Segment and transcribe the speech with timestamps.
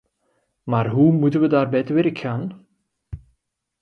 [0.63, 2.67] Maar hoe moeten we daarbij te werk gaan?